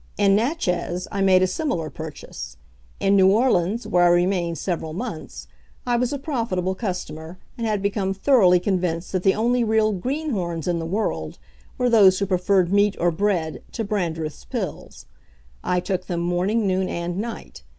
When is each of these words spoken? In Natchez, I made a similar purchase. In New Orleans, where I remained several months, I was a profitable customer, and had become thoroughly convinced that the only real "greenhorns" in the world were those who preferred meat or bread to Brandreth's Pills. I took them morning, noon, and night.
In 0.17 0.35
Natchez, 0.35 1.07
I 1.11 1.21
made 1.21 1.43
a 1.43 1.45
similar 1.45 1.91
purchase. 1.91 2.57
In 2.99 3.15
New 3.15 3.29
Orleans, 3.31 3.85
where 3.85 4.05
I 4.05 4.09
remained 4.09 4.57
several 4.57 4.93
months, 4.93 5.47
I 5.85 5.95
was 5.95 6.11
a 6.11 6.17
profitable 6.17 6.73
customer, 6.73 7.37
and 7.55 7.67
had 7.67 7.83
become 7.83 8.15
thoroughly 8.15 8.59
convinced 8.59 9.11
that 9.11 9.21
the 9.21 9.35
only 9.35 9.63
real 9.63 9.91
"greenhorns" 9.91 10.67
in 10.67 10.79
the 10.79 10.87
world 10.87 11.37
were 11.77 11.87
those 11.87 12.17
who 12.17 12.25
preferred 12.25 12.73
meat 12.73 12.95
or 12.99 13.11
bread 13.11 13.61
to 13.73 13.83
Brandreth's 13.83 14.43
Pills. 14.43 15.05
I 15.63 15.79
took 15.79 16.07
them 16.07 16.21
morning, 16.21 16.65
noon, 16.65 16.89
and 16.89 17.17
night. 17.19 17.61